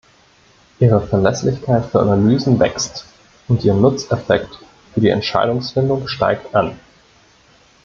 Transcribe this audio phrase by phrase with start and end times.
[0.79, 3.05] Ihre Verlässlichkeit für Analysen wächst,
[3.47, 4.57] und ihr Nutzeffekt
[4.95, 6.79] für die Entscheidungsfindung steigt an.